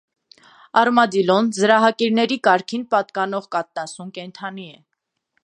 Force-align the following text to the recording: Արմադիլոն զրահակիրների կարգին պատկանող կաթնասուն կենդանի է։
Արմադիլոն 0.81 1.51
զրահակիրների 1.57 2.39
կարգին 2.49 2.87
պատկանող 2.95 3.47
կաթնասուն 3.57 4.11
կենդանի 4.19 4.67
է։ 4.73 4.83